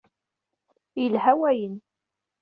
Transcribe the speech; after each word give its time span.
Yelḥa 1.01 1.33
wayen. 1.39 1.75